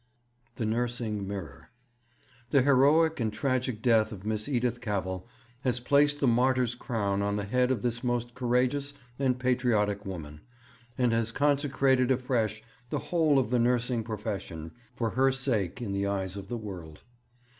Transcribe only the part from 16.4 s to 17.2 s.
the world.